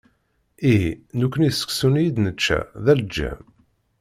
[0.71, 0.91] Ihi!
[1.19, 3.39] Nekkni, seksu-nni i d-nečča d aleǧǧam.